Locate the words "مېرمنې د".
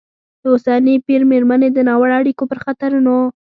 1.31-1.77